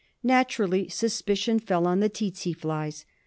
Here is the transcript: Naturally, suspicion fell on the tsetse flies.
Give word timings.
Naturally, 0.23 0.89
suspicion 0.89 1.59
fell 1.59 1.85
on 1.85 1.99
the 1.99 2.09
tsetse 2.09 2.53
flies. 2.55 3.05